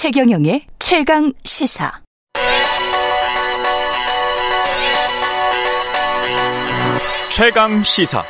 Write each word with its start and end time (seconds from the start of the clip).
최경영의 0.00 0.62
최강 0.78 1.30
시사. 1.44 1.92
최강 7.30 7.82
시사. 7.82 8.24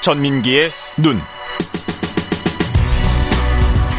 전민기의 0.00 0.70
눈. 0.96 1.20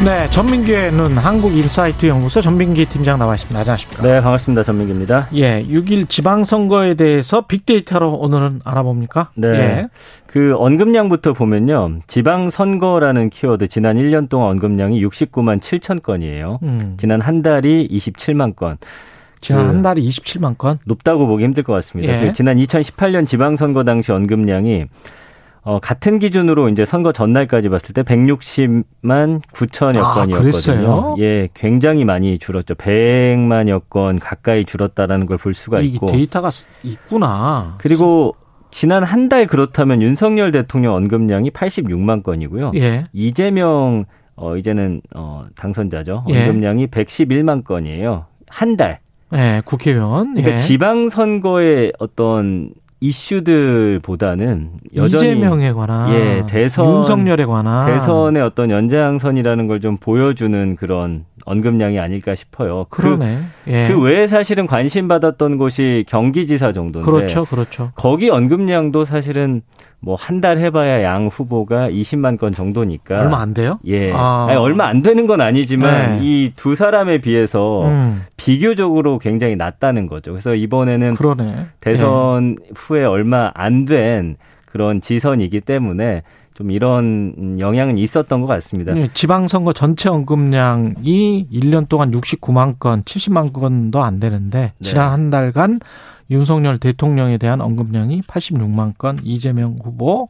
네, 0.04 0.27
전민기의 0.31 0.91
눈 0.93 1.15
한국 1.15 1.55
인사이트 1.55 2.07
연구소 2.07 2.41
전민기 2.41 2.86
팀장 2.86 3.20
나와 3.20 3.36
있습니다. 3.36 3.59
안녕하십니까? 3.59 4.01
네, 4.01 4.20
반갑습니다. 4.20 4.64
전민기입니다. 4.64 5.28
예, 5.36 5.61
6.1 5.64 6.10
지방 6.09 6.43
선거에 6.43 6.96
대해서 6.96 7.42
빅데이터로 7.46 8.11
오늘은 8.15 8.61
알아봅니까? 8.65 9.29
네. 9.36 9.47
예. 9.50 9.87
그 10.25 10.56
언급량부터 10.57 11.33
보면요. 11.33 12.00
지방 12.07 12.50
선거라는 12.50 13.29
키워드 13.29 13.68
지난 13.68 13.97
1년 13.97 14.28
동안 14.28 14.50
언급량이 14.51 15.06
69만 15.06 15.59
7천 15.61 16.01
건이에요. 16.01 16.59
음, 16.64 16.97
지난 17.00 17.21
한 17.21 17.43
달이 17.43 17.87
27만 17.92 18.56
건. 18.56 18.78
지난 19.39 19.64
그- 19.65 19.70
한 19.70 19.81
달에 19.83 20.01
27만 20.01 20.57
건. 20.57 20.79
높다고 20.86 21.28
보기 21.28 21.43
힘들 21.43 21.61
것 21.64 21.73
같습니다. 21.73 22.11
예. 22.21 22.25
그 22.28 22.33
지난 22.33 22.57
2018년 22.57 23.28
지방선거 23.28 23.83
당시 23.83 24.11
언급량이 24.11 24.86
어, 25.64 25.79
같은 25.79 26.18
기준으로 26.20 26.70
이제 26.70 26.86
선거 26.86 27.11
전날까지 27.11 27.70
봤을 27.70 27.93
때 27.93 28.01
160만 28.01 29.42
9천여 29.54 29.97
아, 29.97 30.14
건이었거든요. 30.15 30.42
그랬어요? 30.42 31.15
예, 31.20 31.50
굉장히 31.54 32.03
많이 32.06 32.39
줄었죠. 32.39 32.73
100만여 32.75 33.84
건 33.89 34.20
가까이 34.20 34.66
줄었다라는 34.66 35.28
걸 35.28 35.38
볼 35.38 35.53
수가 35.53 35.81
있고. 35.81 36.08
데이터가 36.08 36.50
있구나. 36.84 37.76
그리고 37.78 38.36
지난 38.72 39.04
한 39.04 39.30
달 39.30 39.45
그렇다면 39.48 40.02
윤석열 40.02 40.52
대통령 40.52 40.95
언급량이 40.95 41.52
86만 41.52 42.23
건이고요. 42.23 42.72
예. 42.76 43.06
이재명 43.14 44.06
어 44.36 44.56
이제는 44.58 45.02
어 45.14 45.45
당선자죠. 45.56 46.26
예. 46.30 46.42
언급량이 46.48 46.88
111만 46.88 47.64
건이에요. 47.64 48.26
한 48.48 48.78
달. 48.78 49.00
예, 49.34 49.62
국회의원. 49.66 50.34
그러니까 50.34 50.54
예. 50.54 50.58
지방 50.58 51.09
선거의 51.09 51.94
어떤 52.00 52.72
이슈들보다는 53.02 54.70
여전히 54.96 55.32
이재명에 55.32 55.74
관한 55.74 56.14
예, 56.14 56.44
대선- 56.48 56.86
윤석열에 56.98 57.46
관한 57.46 57.88
대선의 57.92 58.42
어떤 58.44 58.70
연장선이라는 58.70 59.68
걸 59.68 59.82
좀 59.82 59.98
보여주는 59.98 60.76
그런 60.76 61.26
언급량이 61.44 61.98
아닐까 62.00 62.36
싶어요. 62.36 62.86
그- 62.92 63.02
그러네. 63.02 63.40
예. 63.68 63.88
그 63.88 64.00
외에 64.00 64.28
사실은 64.28 64.68
관심 64.68 65.08
받았던 65.08 65.58
곳이 65.58 66.06
경기지사 66.08 66.72
정도인데 66.72 67.10
그렇죠. 67.12 67.46
그렇죠. 67.46 67.92
거기 67.96 68.30
언급량도 68.30 69.06
사실은 69.06 69.64
뭐 70.04 70.16
한 70.16 70.42
달 70.42 70.58
해봐야 70.58 71.04
양 71.04 71.28
후보가 71.28 71.90
20만 71.90 72.40
건 72.40 72.54
정도니까 72.54 73.20
얼마 73.22 73.40
안 73.40 73.54
돼요? 73.54 73.80
예, 73.86 74.12
아. 74.12 74.48
아니, 74.50 74.58
얼마 74.58 74.88
안 74.88 75.02
되는 75.04 75.28
건 75.28 75.42
아니지만 75.42 76.20
네. 76.20 76.26
이두 76.26 76.76
사람에 76.76 77.20
비해서 77.20 77.84
음, 77.86 78.24
비교적으로 78.36 79.20
굉장히 79.20 79.56
낮다는 79.56 80.08
거죠. 80.08 80.32
그래서 80.32 80.56
이번에는 80.56 81.14
그러네. 81.14 81.68
대선 81.82 82.58
후에 82.76 83.04
얼마 83.06 83.52
안 83.54 83.86
된 83.86 84.38
그런 84.66 85.02
지선이기 85.02 85.62
때문에 85.62 86.24
좀 86.62 86.70
이런 86.70 87.58
영향은 87.59 87.98
있었던 87.98 88.40
것 88.42 88.45
같습니다. 88.48 88.95
예, 88.95 89.08
지방선거 89.12 89.73
전체 89.73 90.09
언급량이 90.09 91.48
1년 91.52 91.90
동안 91.90 92.12
69만 92.12 92.78
건, 92.80 93.02
70만 93.04 93.52
건도 93.52 94.04
안 94.04 94.20
되는데 94.20 94.73
네. 94.78 94.88
지난 94.88 95.12
한 95.12 95.30
달간 95.32 95.80
윤석열 96.30 96.78
대통령에 96.78 97.39
대한 97.39 97.62
언급량이 97.62 98.22
86만 98.28 98.95
건, 99.00 99.17
이재명 99.23 99.80
후보 99.84 100.28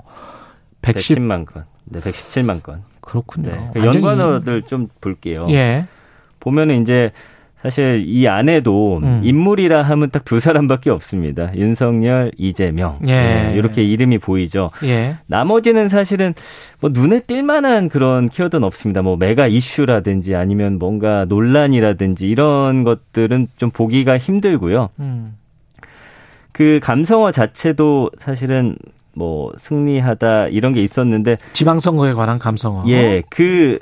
110 0.81 1.18
110만 1.18 1.46
건, 1.46 1.66
네, 1.84 2.00
117만 2.00 2.63
건. 2.63 2.84
그렇군요. 3.02 3.50
네. 3.52 3.69
그 3.74 3.80
완전히- 3.80 3.98
연관어들 4.06 4.62
좀 4.63 4.88
볼게요. 5.02 5.48
예. 5.50 5.86
보면은 6.40 6.81
이제 6.81 7.12
사실 7.62 8.04
이 8.08 8.28
안에도 8.28 9.00
음. 9.04 9.22
인물이라 9.24 9.84
하면 9.84 10.10
딱 10.10 10.22
두 10.26 10.40
사람밖에 10.40 10.90
없습니다. 10.90 11.52
윤석열, 11.58 12.32
이재명. 12.38 13.00
예. 13.08 13.12
네, 13.12 13.54
이렇게 13.56 13.84
이름이 13.84 14.20
보이죠. 14.20 14.70
예. 14.86 15.18
나머지는 15.28 15.90
사실은 15.90 16.34
뭐 16.80 16.90
눈에 16.94 17.20
띌 17.20 17.42
만한 17.42 17.90
그런 17.90 18.30
키워드는 18.30 18.64
없습니다. 18.64 19.02
뭐 19.02 19.18
메가 19.18 19.48
이슈라든지 19.48 20.36
아니면 20.36 20.80
뭔가 20.80 21.26
논란이라든지 21.26 22.28
이런 22.30 22.84
것들은 22.84 23.48
좀 23.58 23.72
보기가 23.72 24.18
힘들고요. 24.18 24.90
음. 25.00 25.36
그 26.54 26.80
감성어 26.82 27.32
자체도 27.32 28.12
사실은 28.20 28.76
뭐 29.14 29.52
승리하다 29.58 30.48
이런 30.48 30.74
게 30.74 30.82
있었는데 30.82 31.36
지방선거에 31.54 32.14
관한 32.14 32.40
감성어. 32.40 32.86
예, 32.88 33.22
그 33.30 33.80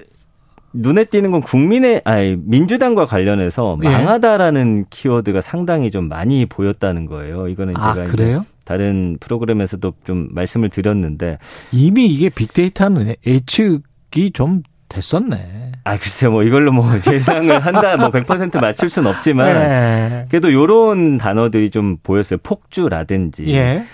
눈에 0.74 1.06
띄는 1.06 1.31
건 1.31 1.41
국민의 1.41 2.02
아니 2.06 2.35
민주당과 2.38 3.06
관련해서 3.06 3.78
예. 3.84 3.90
망하다라는 3.90 4.85
키워드가 4.90 5.41
상당히 5.41 5.91
좀 5.91 6.07
많이 6.07 6.46
보였다는 6.46 7.06
거예요. 7.06 7.47
이거는 7.47 7.75
아, 7.78 7.94
제가 7.94 8.07
그래요? 8.07 8.46
다른 8.66 9.18
프로그램에서도 9.19 9.94
좀 10.06 10.28
말씀을 10.31 10.69
드렸는데 10.69 11.40
이미 11.72 12.06
이게 12.06 12.30
빅데이터는 12.30 13.13
예측이 13.25 14.31
좀 14.31 14.62
됐었네. 14.90 15.72
아 15.84 15.97
글쎄요 15.97 16.31
뭐 16.31 16.44
이걸로 16.44 16.72
뭐 16.72 16.86
예상을 17.12 17.59
한다 17.59 17.97
뭐 17.97 18.09
100% 18.09 18.59
맞출 18.59 18.90
수는 18.90 19.09
없지만 19.09 19.50
예. 19.50 20.25
그래도 20.30 20.51
요런 20.51 21.18
단어들이 21.18 21.69
좀 21.69 21.97
보였어요. 22.03 22.40
폭주라든지. 22.44 23.46
예. 23.50 23.86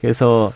그래서 0.00 0.52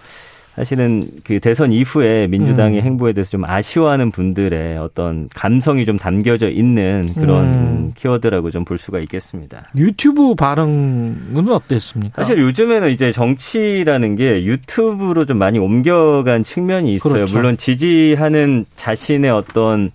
사실은 0.58 1.08
그 1.24 1.40
대선 1.40 1.72
이후에 1.72 2.26
민주당의 2.26 2.80
음. 2.80 2.84
행보에 2.84 3.12
대해서 3.12 3.30
좀 3.30 3.44
아쉬워하는 3.44 4.10
분들의 4.10 4.76
어떤 4.78 5.28
감성이 5.34 5.84
좀 5.86 5.98
담겨져 5.98 6.48
있는 6.50 7.06
그런 7.14 7.44
음. 7.44 7.92
키워드라고 7.96 8.50
좀 8.50 8.64
볼 8.68 8.76
수가 8.76 8.98
있겠습니다. 9.00 9.62
유튜브 9.76 10.34
반응은 10.34 11.48
어땠습니까? 11.48 12.22
사실 12.22 12.38
요즘에는 12.38 12.90
이제 12.90 13.12
정치라는 13.12 14.16
게 14.16 14.44
유튜브로 14.44 15.24
좀 15.24 15.38
많이 15.38 15.58
옮겨간 15.58 16.42
측면이 16.42 16.92
있어요. 16.94 17.14
그렇죠. 17.14 17.34
물론 17.36 17.56
지지하는 17.56 18.66
자신의 18.76 19.30
어떤 19.30 19.90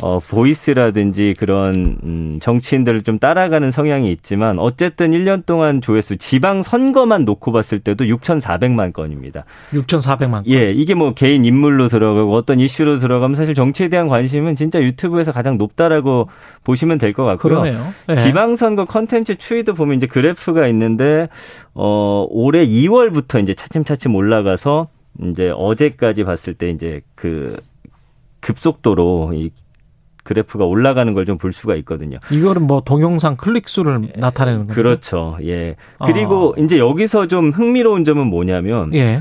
어, 0.00 0.18
보이스라든지 0.18 1.34
그런 1.38 1.98
음, 2.02 2.38
정치인들을 2.42 3.02
좀 3.02 3.18
따라가는 3.18 3.70
성향이 3.70 4.10
있지만 4.10 4.58
어쨌든 4.58 5.12
1년 5.12 5.46
동안 5.46 5.80
조회수 5.80 6.16
지방 6.16 6.62
선거만 6.62 7.24
놓고 7.24 7.52
봤을 7.52 7.78
때도 7.80 8.06
6,400만 8.06 8.92
건입니다. 8.92 9.44
6,400만 9.72 10.30
건. 10.30 10.44
예, 10.48 10.72
이게 10.72 10.94
뭐 10.94 11.14
개인 11.14 11.44
인물로 11.44 11.88
들어가고 11.88 12.34
어떤 12.34 12.58
이슈로 12.58 12.98
들어가면 12.98 13.36
사실 13.36 13.54
정치에 13.54 13.88
대한 13.88 14.08
관심은 14.08 14.56
진짜 14.56 14.80
유튜브에서 14.80 15.30
가장 15.30 15.58
높다라고 15.58 16.28
보시면 16.64 16.98
될 16.98 17.12
것 17.12 17.24
같고요. 17.24 17.60
그러네요. 17.60 17.86
예. 18.08 18.16
지방 18.16 18.56
선거 18.56 18.86
컨텐츠 18.86 19.36
추이도 19.36 19.74
보면 19.74 19.98
이제 19.98 20.06
그래프가 20.06 20.66
있는데 20.68 21.28
어 21.74 22.26
올해 22.30 22.66
2월부터 22.66 23.42
이제 23.42 23.52
차츰차츰 23.54 24.14
올라가서 24.14 24.88
이제 25.24 25.52
어제까지 25.54 26.24
봤을 26.24 26.54
때 26.54 26.70
이제 26.70 27.02
그 27.14 27.54
급속도로 28.40 29.32
이 29.34 29.50
그래프가 30.22 30.64
올라가는 30.64 31.12
걸 31.14 31.24
좀 31.24 31.38
볼 31.38 31.52
수가 31.52 31.74
있거든요. 31.76 32.18
이거는 32.30 32.62
뭐 32.66 32.80
동영상 32.80 33.36
클릭 33.36 33.68
수를 33.68 34.12
나타내는 34.16 34.66
거죠. 34.68 34.74
그렇죠. 34.74 35.38
예. 35.42 35.76
그리고 36.04 36.54
아. 36.56 36.60
이제 36.60 36.78
여기서 36.78 37.26
좀 37.28 37.50
흥미로운 37.50 38.04
점은 38.04 38.26
뭐냐면 38.28 38.92
예. 38.94 39.20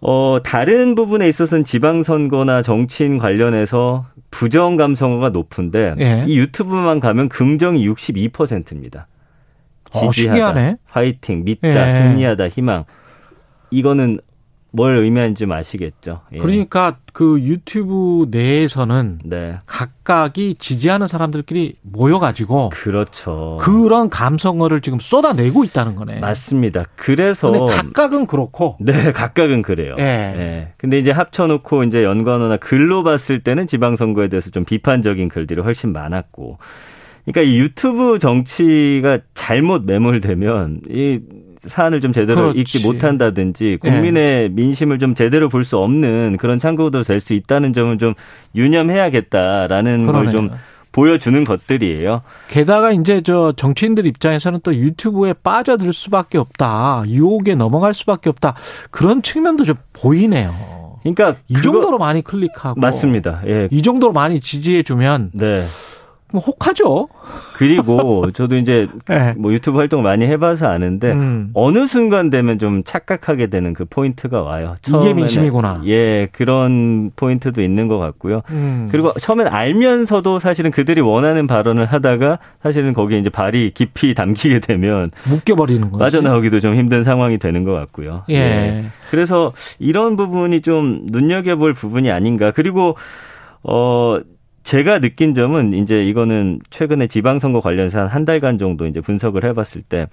어, 0.00 0.38
다른 0.44 0.94
부분에 0.94 1.28
있어서는 1.28 1.64
지방선거나 1.64 2.62
정치인 2.62 3.18
관련해서 3.18 4.06
부정 4.30 4.76
감성어가 4.76 5.30
높은데 5.30 5.94
예. 6.00 6.24
이 6.26 6.38
유튜브만 6.38 7.00
가면 7.00 7.28
긍정이 7.28 7.86
62%입니다. 7.88 9.06
어, 9.94 10.10
신기하네. 10.12 10.76
화이팅, 10.86 11.44
믿다, 11.44 11.88
예. 11.88 11.92
승리하다, 11.92 12.48
희망. 12.48 12.84
이거는 13.70 14.20
뭘 14.76 14.98
의미하는지 14.98 15.40
좀 15.40 15.52
아시겠죠? 15.52 16.20
예. 16.34 16.38
그러니까 16.38 16.98
그 17.14 17.40
유튜브 17.40 18.26
내에서는 18.30 19.20
네. 19.24 19.56
각각이 19.64 20.56
지지하는 20.58 21.08
사람들끼리 21.08 21.76
모여가지고 21.82 22.68
그렇죠. 22.74 23.56
그런 23.60 24.10
감성어를 24.10 24.82
지금 24.82 24.98
쏟아내고 25.00 25.64
있다는 25.64 25.96
거네. 25.96 26.20
맞습니다. 26.20 26.84
그래서 26.94 27.50
근데 27.50 27.74
각각은 27.74 28.26
그렇고. 28.26 28.76
네, 28.78 29.12
각각은 29.12 29.62
그래요. 29.62 29.96
예. 29.98 30.04
예. 30.04 30.72
근데 30.76 30.98
이제 30.98 31.10
합쳐놓고 31.10 31.84
이제 31.84 32.04
연관어나 32.04 32.58
글로 32.58 33.02
봤을 33.02 33.40
때는 33.40 33.66
지방선거에 33.66 34.28
대해서 34.28 34.50
좀 34.50 34.66
비판적인 34.66 35.30
글들이 35.30 35.62
훨씬 35.62 35.92
많았고. 35.92 36.58
그러니까 37.24 37.40
이 37.50 37.58
유튜브 37.58 38.18
정치가 38.18 39.18
잘못 39.34 39.84
매몰되면 39.84 40.82
이 40.90 41.20
사안을 41.60 42.00
좀 42.00 42.12
제대로 42.12 42.36
그렇지. 42.52 42.58
예. 42.58 42.60
읽지 42.60 42.86
못한다든지 42.86 43.78
국민의 43.80 44.50
민심을 44.50 44.98
좀 44.98 45.14
제대로 45.14 45.48
볼 45.48 45.64
수 45.64 45.78
없는 45.78 46.36
그런 46.38 46.58
참고도 46.58 47.02
될 47.02 47.20
수 47.20 47.34
있다는 47.34 47.72
점은 47.72 47.98
좀 47.98 48.14
유념해야겠다라는 48.54 50.06
걸. 50.06 50.30
좀 50.30 50.50
보여주는 50.92 51.44
것들이에요. 51.44 52.22
게다가 52.48 52.90
이제 52.92 53.20
저 53.20 53.52
정치인들 53.52 54.06
입장에서는 54.06 54.60
또 54.62 54.74
유튜브에 54.74 55.34
빠져들 55.42 55.92
수밖에 55.92 56.38
없다. 56.38 57.04
유혹에 57.06 57.54
넘어갈 57.54 57.92
수밖에 57.92 58.30
없다. 58.30 58.54
그런 58.90 59.20
측면도 59.20 59.64
좀 59.64 59.76
보이네요. 59.92 60.54
그러니까 61.02 61.36
이 61.48 61.60
정도로 61.60 61.98
많이 61.98 62.22
클릭하고 62.22 62.80
맞습니다. 62.80 63.42
예. 63.46 63.68
이 63.70 63.82
정도로 63.82 64.12
많이 64.12 64.40
지지해 64.40 64.82
주면 64.84 65.30
네. 65.34 65.62
뭐 66.32 66.42
혹하죠. 66.42 67.08
그리고 67.56 68.30
저도 68.32 68.56
이제 68.56 68.88
네. 69.06 69.34
뭐 69.36 69.52
유튜브 69.52 69.78
활동 69.78 70.02
많이 70.02 70.26
해봐서 70.26 70.66
아는데 70.66 71.12
음. 71.12 71.50
어느 71.54 71.86
순간 71.86 72.30
되면 72.30 72.58
좀 72.58 72.82
착각하게 72.84 73.46
되는 73.46 73.72
그 73.72 73.84
포인트가 73.84 74.42
와요. 74.42 74.74
이게 74.88 75.14
민심이구나. 75.14 75.82
예, 75.86 76.26
그런 76.32 77.12
포인트도 77.14 77.62
있는 77.62 77.86
것 77.86 77.98
같고요. 77.98 78.42
음. 78.50 78.88
그리고 78.90 79.12
처음엔 79.12 79.46
알면서도 79.46 80.40
사실은 80.40 80.70
그들이 80.72 81.00
원하는 81.00 81.46
발언을 81.46 81.86
하다가 81.86 82.38
사실은 82.62 82.92
거기에 82.92 83.18
이제 83.18 83.30
발이 83.30 83.72
깊이 83.74 84.14
담기게 84.14 84.60
되면 84.60 85.04
묶여버리는 85.30 85.90
거지. 85.92 85.98
빠져나오기도 85.98 86.58
좀 86.60 86.74
힘든 86.74 87.04
상황이 87.04 87.38
되는 87.38 87.62
것 87.64 87.72
같고요. 87.72 88.24
예. 88.30 88.86
그래서 89.10 89.52
이런 89.78 90.16
부분이 90.16 90.60
좀 90.62 91.02
눈여겨볼 91.04 91.74
부분이 91.74 92.10
아닌가. 92.10 92.50
그리고 92.50 92.96
어 93.62 94.18
제가 94.66 94.98
느낀 94.98 95.32
점은 95.32 95.72
이제 95.74 96.04
이거는 96.04 96.58
최근에 96.70 97.06
지방선거 97.06 97.60
관련해서 97.60 98.00
한 98.00 98.08
한 98.08 98.24
달간 98.24 98.58
정도 98.58 98.86
이제 98.86 99.00
분석을 99.00 99.44
해봤을 99.44 99.82
때 99.88 100.08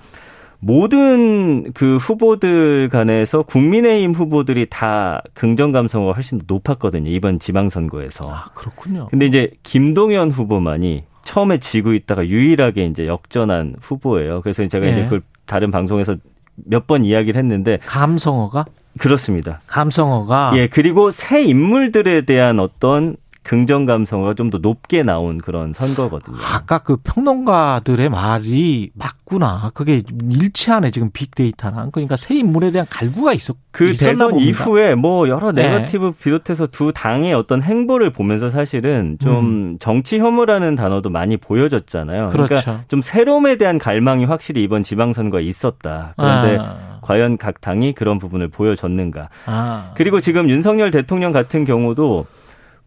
모든 0.60 1.72
그 1.74 1.98
후보들 1.98 2.90
간에서 2.90 3.42
국민의힘 3.44 4.12
후보들이 4.14 4.68
다 4.70 5.22
긍정 5.34 5.72
감성가 5.72 6.12
훨씬 6.14 6.38
더 6.38 6.46
높았거든요. 6.48 7.10
이번 7.12 7.40
지방선거에서. 7.40 8.26
아, 8.32 8.46
그렇군요. 8.54 9.08
근데 9.10 9.26
이제 9.26 9.52
김동연 9.64 10.30
후보만이 10.32 11.04
처음에 11.26 11.58
지고 11.58 11.94
있다가 11.94 12.28
유일하게 12.28 12.86
이제 12.86 13.08
역전한 13.08 13.76
후보예요. 13.82 14.42
그래서 14.42 14.66
제가 14.68 14.86
예. 14.86 14.92
이제 14.92 15.04
그걸 15.06 15.22
다른 15.46 15.72
방송에서 15.72 16.16
몇 16.56 16.86
번 16.86 17.04
이야기를 17.04 17.40
했는데 17.40 17.80
감성어가? 17.86 18.66
그렇습니다. 19.00 19.60
감성어가. 19.66 20.52
예, 20.56 20.68
그리고 20.68 21.10
새 21.10 21.42
인물들에 21.44 22.22
대한 22.26 22.60
어떤 22.60 23.16
긍정 23.44 23.86
감성가 23.86 24.36
좀 24.36 24.54
더 24.54 24.60
높게 24.60 25.02
나온 25.04 25.40
그런 25.40 25.74
선거거든요. 25.74 26.38
아까 26.54 26.78
그 26.78 26.98
평론가들의 26.98 28.10
말이 28.10 28.92
맞구나. 28.94 29.72
그게 29.74 30.04
일치하네 30.30 30.92
지금 30.92 31.10
빅데이터랑. 31.12 31.90
그러니까 31.92 32.16
새 32.18 32.36
인물에 32.36 32.70
대한 32.72 32.86
갈구가 32.90 33.34
있었 33.34 33.56
그 33.72 33.94
대선 33.94 34.30
봅니다. 34.32 34.50
이후에 34.50 34.94
뭐 34.94 35.28
여러 35.30 35.52
네. 35.52 35.68
네거티브 35.70 36.12
비롯해서 36.12 36.68
두 36.68 36.92
당의 36.94 37.34
어떤 37.34 37.64
행보를 37.64 38.12
보면서 38.12 38.52
사실은 38.52 39.18
좀 39.20 39.78
정치 39.80 40.20
혐오라는 40.20 40.76
단어도 40.76 41.10
많이 41.10 41.38
보여졌잖아요. 41.38 42.26
음. 42.26 42.30
그렇죠. 42.30 42.54
러니까좀 42.54 43.02
새로움에 43.02 43.58
대한 43.58 43.80
갈망이 43.80 44.26
확실히 44.26 44.62
이번 44.62 44.84
지방선거에 44.84 45.42
있었다. 45.44 46.14
그런데 46.16 46.58
아, 46.60 47.00
과연 47.02 47.38
각 47.38 47.60
당이 47.62 47.94
그런 47.96 48.20
부분을 48.20 48.50
보여줬는가. 48.50 49.30
아. 49.48 49.92
그리고 49.96 50.20
지금 50.22 50.50
윤석열 50.50 50.92
대통령 50.92 51.32
같은 51.32 51.66
경우도 51.66 52.28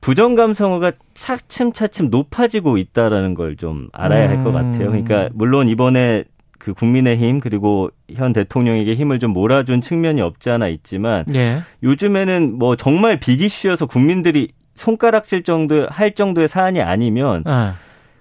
부정 0.00 0.34
감성어가 0.34 0.92
차츰차츰 1.14 2.10
높아지고 2.10 2.78
있다라는 2.78 3.34
걸 3.34 3.56
좀 3.56 3.88
알아야 3.92 4.28
할것 4.28 4.46
음. 4.48 4.52
같아요. 4.52 4.90
그러니까 4.90 5.28
물론 5.32 5.68
이번에 5.68 6.24
그 6.58 6.74
국민의힘 6.74 7.40
그리고 7.40 7.90
현 8.12 8.32
대통령에게 8.32 8.94
힘을 8.94 9.18
좀 9.18 9.32
몰아준 9.32 9.80
측면이 9.80 10.20
없지 10.20 10.50
않아 10.50 10.68
있지만 10.68 11.24
예. 11.34 11.58
요즘에는 11.82 12.58
뭐 12.58 12.76
정말 12.76 13.18
빅이슈여서 13.20 13.86
국민들이 13.86 14.48
손가락질 14.74 15.42
정도 15.42 15.86
할 15.88 16.14
정도의 16.14 16.48
사안이 16.48 16.82
아니면 16.82 17.44
예. 17.46 17.70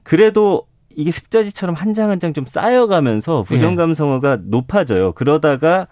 그래도 0.04 0.63
이게 0.95 1.12
습자지처럼 1.12 1.75
한 1.75 1.94
장 1.94 2.10
한 2.10 2.19
장 2.19 2.33
좀 2.33 2.45
쌓여가면서 2.45 3.44
부정 3.44 3.74
예. 3.74 3.75
감성어가 3.75 4.39
높아져요. 4.45 5.12
그러다가 5.13 5.88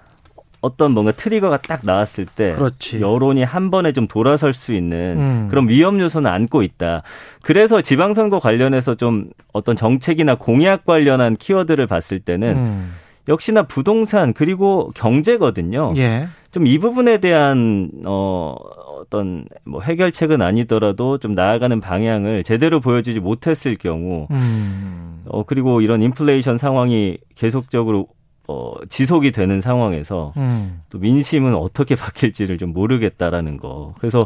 어떤 0.63 0.94
뭔가 0.94 1.12
트리거가 1.12 1.57
딱 1.57 1.81
나왔을 1.83 2.25
때 2.25 2.54
그렇지. 2.54 3.01
여론이 3.01 3.44
한 3.44 3.69
번에 3.69 3.92
좀 3.92 4.07
돌아설 4.07 4.54
수 4.54 4.74
있는 4.74 5.18
음. 5.18 5.48
그런 5.50 5.68
위험 5.68 6.00
요소는 6.00 6.31
안고 6.31 6.63
있다. 6.63 7.04
그래서 7.44 7.81
지방선거 7.81 8.39
관련해서 8.39 8.95
좀 8.95 9.30
어떤 9.51 9.75
정책이나 9.75 10.36
공약 10.36 10.86
관련한 10.86 11.36
키워드를 11.36 11.86
봤을 11.86 12.19
때는 12.19 12.56
음. 12.56 12.94
역시나 13.27 13.63
부동산 13.63 14.33
그리고 14.33 14.92
경제거든요. 14.95 15.89
예. 15.98 16.27
좀 16.54 16.68
이 16.68 16.77
부분에 16.77 17.18
대한 17.18 17.89
어 18.06 18.56
어떤 19.01 19.45
뭐 19.66 19.81
해결책은 19.81 20.42
아니더라도 20.42 21.18
좀 21.18 21.33
나아가는 21.33 21.81
방향을 21.81 22.44
제대로 22.44 22.80
보여주지 22.80 23.19
못했을 23.19 23.75
경우 23.75 24.27
음. 24.31 25.24
어 25.27 25.44
그리고 25.44 25.81
이런 25.81 26.01
인플레이션 26.04 26.57
상황이 26.57 27.18
계속적으로 27.36 28.07
어 28.48 28.74
지속이 28.90 29.31
되는 29.31 29.62
상황에서 29.62 30.34
음. 30.38 30.81
또 30.90 31.00
민심은 31.00 31.56
어떻게 31.56 31.95
바뀔지를 31.95 32.57
좀 32.57 32.74
모르겠다라는 32.74 33.57
거. 33.57 33.94
그래서 34.00 34.25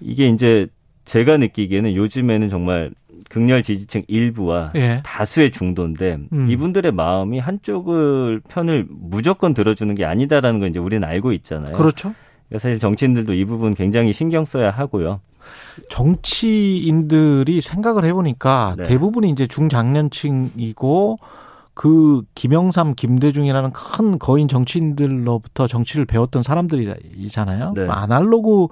이게 0.00 0.28
이제 0.28 0.68
제가 1.04 1.36
느끼기에는 1.36 1.94
요즘에는 1.94 2.48
정말 2.48 2.90
극렬 3.28 3.62
지지층 3.62 4.02
일부와 4.08 4.72
예. 4.76 5.00
다수의 5.04 5.50
중도인데 5.50 6.18
음. 6.32 6.50
이분들의 6.50 6.92
마음이 6.92 7.38
한쪽을 7.38 8.40
편을 8.48 8.86
무조건 8.88 9.54
들어주는 9.54 9.94
게 9.94 10.04
아니다라는 10.04 10.60
걸 10.60 10.70
이제 10.70 10.78
우리는 10.78 11.06
알고 11.06 11.32
있잖아요. 11.32 11.76
그렇죠. 11.76 12.14
그러니까 12.48 12.62
사실 12.62 12.78
정치인들도 12.78 13.34
이 13.34 13.44
부분 13.44 13.74
굉장히 13.74 14.12
신경 14.12 14.44
써야 14.44 14.70
하고요. 14.70 15.20
정치인들이 15.88 17.60
생각을 17.60 18.04
해보니까 18.04 18.74
네. 18.78 18.84
대부분이 18.84 19.30
이제 19.30 19.46
중장년층이고 19.46 21.18
그 21.76 22.22
김영삼, 22.34 22.94
김대중이라는 22.94 23.70
큰 23.72 24.18
거인 24.18 24.48
정치인들로부터 24.48 25.68
정치를 25.68 26.06
배웠던 26.06 26.42
사람들이잖아요. 26.42 27.74
네. 27.76 27.86
아날로그 27.88 28.68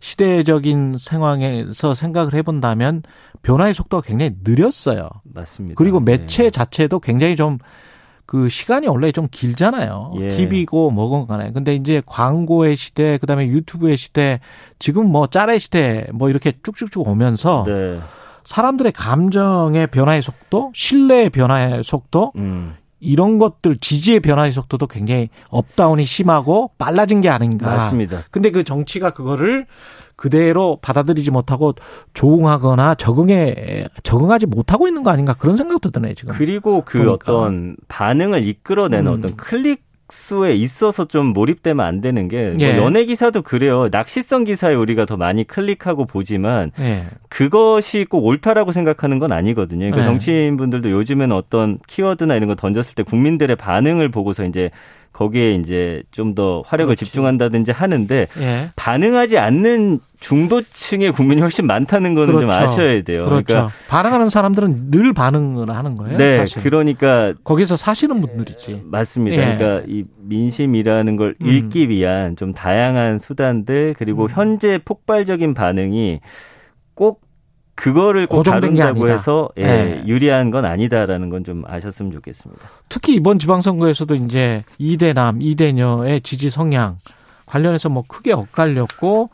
시대적인 0.00 0.96
상황에서 0.98 1.94
생각을 1.94 2.34
해본다면 2.34 3.04
변화의 3.42 3.74
속도가 3.74 4.02
굉장히 4.06 4.34
느렸어요. 4.44 5.08
맞습니다. 5.22 5.76
그리고 5.78 6.00
매체 6.00 6.44
네. 6.44 6.50
자체도 6.50 7.00
굉장히 7.00 7.36
좀 7.36 7.58
그 8.28 8.50
시간이 8.50 8.86
원래 8.88 9.10
좀 9.10 9.26
길잖아요. 9.30 10.12
예. 10.20 10.28
TV고 10.28 10.90
뭐건 10.90 11.26
간에. 11.26 11.50
근데 11.50 11.74
이제 11.74 12.02
광고의 12.04 12.76
시대, 12.76 13.16
그다음에 13.16 13.46
유튜브의 13.46 13.96
시대, 13.96 14.40
지금 14.78 15.10
뭐 15.10 15.28
짤의 15.28 15.58
시대 15.58 16.06
뭐 16.12 16.28
이렇게 16.28 16.52
쭉쭉쭉 16.62 17.08
오면서 17.08 17.64
네. 17.66 17.98
사람들의 18.48 18.92
감정의 18.92 19.88
변화의 19.88 20.22
속도, 20.22 20.72
신뢰의 20.74 21.28
변화의 21.28 21.84
속도, 21.84 22.32
음, 22.36 22.76
이런 22.98 23.38
것들 23.38 23.76
지지의 23.76 24.20
변화의 24.20 24.52
속도도 24.52 24.86
굉장히 24.86 25.28
up 25.50 25.66
down이 25.66 26.06
심하고 26.06 26.70
빨라진 26.78 27.20
게 27.20 27.28
아닌가. 27.28 27.76
맞습니다. 27.76 28.24
근데 28.30 28.50
그 28.50 28.64
정치가 28.64 29.10
그거를 29.10 29.66
그대로 30.16 30.78
받아들이지 30.80 31.30
못하고 31.30 31.74
조응하거나 32.14 32.94
적응에 32.94 33.86
적응하지 34.02 34.46
못하고 34.46 34.88
있는 34.88 35.02
거 35.02 35.10
아닌가 35.10 35.34
그런 35.34 35.58
생각도 35.58 35.90
드네요 35.90 36.14
지금. 36.14 36.34
그리고 36.34 36.82
그 36.86 36.96
보니까. 37.04 37.12
어떤 37.12 37.76
반응을 37.88 38.48
이끌어내는 38.48 39.12
음. 39.12 39.18
어떤 39.18 39.36
클릭 39.36 39.87
수에 40.10 40.54
있어서 40.54 41.04
좀 41.06 41.26
몰입되면 41.26 41.84
안 41.84 42.00
되는 42.00 42.28
게뭐 42.28 42.56
예. 42.60 42.78
연예 42.78 43.04
기사도 43.04 43.42
그래요. 43.42 43.88
낚시성 43.90 44.44
기사에 44.44 44.74
우리가 44.74 45.04
더 45.04 45.16
많이 45.16 45.44
클릭하고 45.44 46.06
보지만 46.06 46.70
예. 46.80 47.04
그것이 47.28 48.06
꼭 48.08 48.24
옳다라고 48.24 48.72
생각하는 48.72 49.18
건 49.18 49.32
아니거든요. 49.32 49.80
그러니까 49.80 49.98
네. 49.98 50.04
정치인분들도 50.04 50.90
요즘에는 50.90 51.36
어떤 51.36 51.78
키워드나 51.86 52.36
이런 52.36 52.48
거 52.48 52.54
던졌을 52.54 52.94
때 52.94 53.02
국민들의 53.02 53.56
반응을 53.56 54.10
보고서 54.10 54.44
이제 54.44 54.70
거기에 55.18 55.54
이제 55.54 56.02
좀 56.12 56.28
더 56.38 56.62
화력을 56.66 56.94
그렇지. 56.94 57.04
집중한다든지 57.06 57.72
하는데 57.72 58.26
예. 58.38 58.70
반응하지 58.76 59.38
않는 59.38 59.98
중도층의 60.20 61.10
국민이 61.12 61.40
훨씬 61.40 61.66
많다는 61.66 62.14
거는 62.14 62.34
좀 62.34 62.50
그렇죠. 62.50 62.58
아셔야 62.58 63.02
돼요. 63.02 63.24
그렇죠. 63.24 63.44
그러니까 63.44 63.68
반응하는 63.88 64.30
사람들은 64.30 64.90
늘 64.92 65.12
반응을 65.14 65.70
하는 65.70 65.96
거예요. 65.96 66.16
네, 66.18 66.36
사실. 66.36 66.62
그러니까 66.62 67.32
거기서 67.42 67.76
사시는 67.76 68.20
분들이지. 68.20 68.82
맞습니다. 68.84 69.36
예. 69.36 69.56
그러니까 69.56 69.84
이 69.88 70.04
민심이라는 70.18 71.16
걸 71.16 71.34
음. 71.40 71.46
읽기 71.46 71.88
위한 71.88 72.36
좀 72.36 72.52
다양한 72.52 73.18
수단들 73.18 73.94
그리고 73.98 74.24
음. 74.24 74.28
현재 74.30 74.78
폭발적인 74.84 75.54
반응이 75.54 76.20
꼭 76.94 77.22
그거를 77.78 78.26
꼭 78.26 78.42
다룬다고. 78.42 79.08
해서 79.08 79.48
예, 79.58 79.62
예. 79.62 80.02
유리한 80.06 80.50
건 80.50 80.64
아니다라는 80.64 81.30
건 81.30 81.38
좀 81.44 81.62
아셨으면 81.66 82.10
좋겠습니다. 82.12 82.66
특히 82.88 83.14
이번 83.14 83.38
지방선거에서도 83.38 84.16
이제 84.16 84.64
이대남, 84.78 85.40
이대녀의 85.40 86.20
지지 86.22 86.50
성향 86.50 86.98
관련해서 87.46 87.88
뭐 87.88 88.02
크게 88.06 88.32
엇갈렸고 88.32 89.30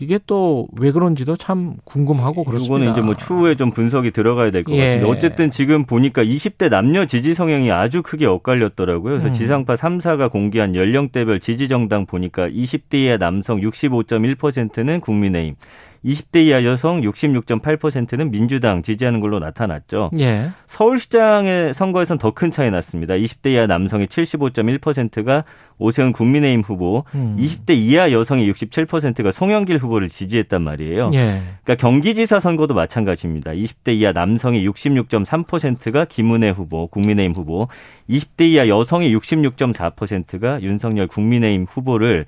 이게 0.00 0.18
또 0.26 0.66
왜 0.78 0.90
그런지도 0.90 1.36
참 1.36 1.74
궁금하고 1.84 2.42
그렇습니다. 2.44 2.74
이거는 2.76 2.92
이제 2.92 3.00
뭐 3.02 3.14
추후에 3.14 3.54
좀 3.54 3.70
분석이 3.70 4.10
들어가야 4.10 4.50
될것 4.50 4.74
예. 4.74 4.96
같은데 4.96 5.06
어쨌든 5.12 5.50
지금 5.52 5.84
보니까 5.84 6.24
20대 6.24 6.70
남녀 6.70 7.04
지지 7.04 7.34
성향이 7.34 7.70
아주 7.70 8.02
크게 8.02 8.26
엇갈렸더라고요. 8.26 9.12
그래서 9.12 9.28
음. 9.28 9.32
지상파 9.34 9.74
3사가 9.74 10.32
공개한 10.32 10.74
연령대별 10.74 11.38
지지 11.40 11.68
정당 11.68 12.06
보니까 12.06 12.48
20대 12.48 12.94
이하 12.94 13.16
남성 13.18 13.60
65.1%는 13.60 15.00
국민의힘, 15.00 15.54
20대 16.04 16.44
이하 16.46 16.64
여성 16.64 17.00
66.8%는 17.00 18.30
민주당 18.30 18.82
지지하는 18.82 19.20
걸로 19.20 19.38
나타났죠. 19.38 20.10
예. 20.18 20.50
서울시장의 20.66 21.74
선거에선 21.74 22.18
더 22.18 22.32
큰 22.32 22.50
차이 22.50 22.70
났습니다. 22.70 23.14
20대 23.14 23.52
이하 23.52 23.66
남성의 23.66 24.06
75.1%가 24.08 25.44
오세훈 25.78 26.12
국민의힘 26.12 26.62
후보, 26.62 27.04
음. 27.14 27.36
20대 27.38 27.74
이하 27.74 28.10
여성의 28.10 28.50
67%가 28.50 29.30
송영길 29.30 29.76
후보를 29.78 30.08
지지했단 30.08 30.62
말이에요. 30.62 31.10
예. 31.14 31.42
그러니까 31.62 31.74
경기지사 31.76 32.40
선거도 32.40 32.74
마찬가지입니다. 32.74 33.52
20대 33.52 33.94
이하 33.94 34.12
남성의 34.12 34.66
66.3%가 34.68 36.04
김은혜 36.06 36.50
후보, 36.50 36.86
국민의힘 36.88 37.34
후보, 37.34 37.68
20대 38.08 38.46
이하 38.46 38.68
여성의 38.68 39.14
66.4%가 39.16 40.62
윤석열 40.62 41.06
국민의힘 41.06 41.66
후보를 41.68 42.26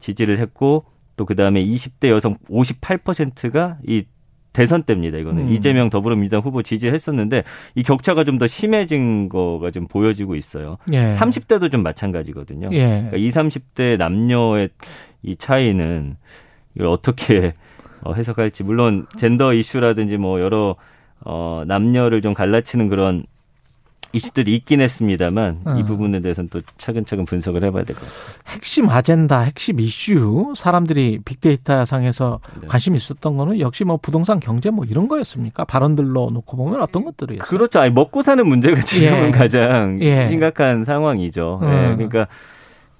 지지를 0.00 0.38
했고 0.38 0.84
또 1.18 1.26
그다음에 1.26 1.62
20대 1.62 2.08
여성 2.08 2.36
58%가 2.48 3.76
이 3.86 4.04
대선 4.54 4.82
때입니다. 4.84 5.18
이거는 5.18 5.48
음. 5.48 5.52
이재명 5.52 5.90
더불어민주당 5.90 6.40
후보 6.40 6.62
지지했었는데 6.62 7.44
이 7.74 7.82
격차가 7.82 8.24
좀 8.24 8.38
더 8.38 8.46
심해진 8.46 9.28
거가 9.28 9.70
좀 9.72 9.86
보여지고 9.88 10.36
있어요. 10.36 10.78
예. 10.92 11.12
30대도 11.12 11.70
좀 11.72 11.82
마찬가지거든요. 11.82 12.70
예. 12.72 13.08
그러니까 13.10 13.16
20, 13.16 13.34
30대 13.74 13.98
남녀의 13.98 14.70
이 15.22 15.36
차이는 15.36 16.16
이걸 16.76 16.86
어떻게 16.86 17.52
어, 18.02 18.14
해석할지 18.14 18.62
물론 18.62 19.06
젠더 19.18 19.54
이슈라든지 19.54 20.16
뭐 20.18 20.40
여러 20.40 20.76
어 21.24 21.64
남녀를 21.66 22.20
좀 22.20 22.32
갈라치는 22.32 22.88
그런 22.88 23.24
이슈들이 24.12 24.54
있긴 24.56 24.80
했습니다만 24.80 25.60
어. 25.64 25.76
이 25.78 25.82
부분에 25.84 26.20
대해서는 26.20 26.48
또 26.50 26.60
차근차근 26.78 27.26
분석을 27.26 27.62
해봐야 27.64 27.84
될 27.84 27.94
것 27.94 28.02
같습니다. 28.04 28.42
핵심 28.52 28.88
아젠다, 28.88 29.40
핵심 29.40 29.80
이슈, 29.80 30.54
사람들이 30.56 31.20
빅데이터 31.24 31.84
상에서 31.84 32.40
네. 32.60 32.66
관심 32.68 32.94
있었던 32.94 33.36
거는 33.36 33.60
역시 33.60 33.84
뭐 33.84 33.98
부동산 33.98 34.40
경제 34.40 34.70
뭐 34.70 34.84
이런 34.86 35.08
거였습니까? 35.08 35.64
발언들로 35.66 36.30
놓고 36.32 36.56
보면 36.56 36.80
어떤 36.80 37.04
것들이었어요? 37.04 37.46
그렇죠. 37.46 37.80
아니, 37.80 37.90
먹고 37.92 38.22
사는 38.22 38.46
문제가 38.46 38.80
지금은 38.82 39.26
예. 39.28 39.30
가장 39.30 39.98
예. 40.00 40.28
심각한 40.28 40.84
상황이죠. 40.84 41.60
예, 41.62 41.66
음. 41.66 41.96
그러니까 41.96 42.26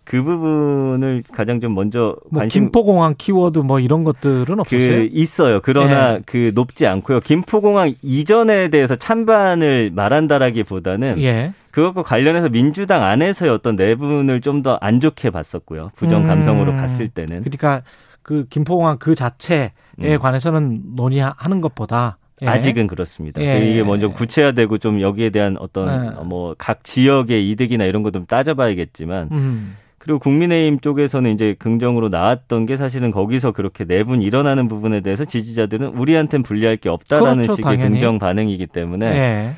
그 0.08 0.22
부분을 0.22 1.22
가장 1.34 1.60
좀 1.60 1.74
먼저 1.74 2.16
뭐 2.30 2.40
관심 2.40 2.64
김포공항 2.64 3.14
키워드 3.18 3.58
뭐 3.58 3.78
이런 3.78 4.04
것들은 4.04 4.58
없었어요? 4.58 4.88
그 4.88 5.08
있어요. 5.12 5.60
그러나 5.62 6.14
예. 6.14 6.22
그 6.24 6.50
높지 6.54 6.86
않고요. 6.86 7.20
김포공항 7.20 7.92
이전에 8.02 8.68
대해서 8.68 8.96
찬반을 8.96 9.90
말한다라기보다는 9.94 11.20
예. 11.20 11.52
그것과 11.72 12.02
관련해서 12.02 12.48
민주당 12.48 13.04
안에서의 13.04 13.50
어떤 13.52 13.76
내분을 13.76 14.40
좀 14.40 14.62
더 14.62 14.78
안 14.80 15.00
좋게 15.00 15.28
봤었고요. 15.30 15.90
부정 15.94 16.26
감성으로 16.26 16.72
음. 16.72 16.76
봤을 16.78 17.08
때는 17.08 17.42
그러니까 17.42 17.82
그 18.22 18.46
김포공항 18.48 18.96
그 18.98 19.14
자체에 19.14 19.72
음. 20.00 20.18
관해서는 20.18 20.82
논의하는 20.96 21.60
것보다 21.60 22.16
예. 22.40 22.46
아직은 22.46 22.86
그렇습니다. 22.86 23.42
예. 23.42 23.58
그 23.60 23.66
이게 23.66 23.82
먼저 23.82 24.08
구체화되고 24.08 24.78
좀 24.78 25.00
여기에 25.02 25.30
대한 25.30 25.56
어떤 25.58 26.06
예. 26.18 26.24
뭐각 26.24 26.82
지역의 26.82 27.50
이득이나 27.50 27.84
이런 27.84 28.02
거좀 28.02 28.24
따져봐야겠지만 28.26 29.28
음. 29.32 29.76
그리고 29.98 30.18
국민의힘 30.20 30.78
쪽에서는 30.80 31.30
이제 31.32 31.54
긍정으로 31.58 32.08
나왔던 32.08 32.66
게 32.66 32.76
사실은 32.76 33.10
거기서 33.10 33.52
그렇게 33.52 33.84
내분 33.84 34.22
일어나는 34.22 34.68
부분에 34.68 35.00
대해서 35.00 35.24
지지자들은 35.24 35.88
우리한텐 35.96 36.42
불리할 36.44 36.76
게 36.76 36.88
없다라는 36.88 37.42
그렇죠, 37.42 37.54
식의 37.56 37.64
당연히. 37.64 37.90
긍정 37.94 38.18
반응이기 38.18 38.66
때문에 38.68 39.06
예. 39.06 39.52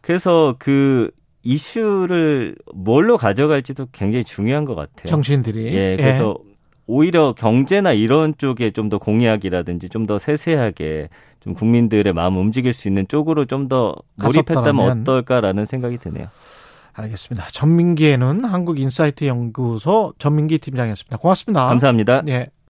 그래서 0.00 0.54
그 0.58 1.10
이슈를 1.44 2.54
뭘로 2.74 3.16
가져갈지도 3.16 3.88
굉장히 3.92 4.24
중요한 4.24 4.64
것 4.64 4.74
같아요. 4.76 5.06
정치인들이 5.06 5.74
예, 5.74 5.96
그래서 5.96 6.36
오히려 6.86 7.32
경제나 7.34 7.92
이런 7.92 8.34
쪽에 8.38 8.70
좀 8.70 8.88
더 8.88 8.98
공약이라든지 8.98 9.88
좀 9.88 10.06
더 10.06 10.18
세세하게 10.18 11.08
좀 11.40 11.54
국민들의 11.54 12.12
마음 12.12 12.36
움직일 12.36 12.72
수 12.72 12.86
있는 12.88 13.06
쪽으로 13.08 13.46
좀 13.46 13.68
더 13.68 13.96
몰입했다면. 14.16 15.00
어떨까라는 15.00 15.64
생각이 15.64 15.98
드네요. 15.98 16.26
알겠습니다. 16.94 17.48
전민기에는 17.50 18.44
한국인사이트 18.44 19.26
연구소 19.26 20.12
전민기 20.18 20.58
팀장이었습니다. 20.58 21.16
고맙습니다. 21.16 21.66
감사합니다. 21.66 22.22
예. 22.28 22.48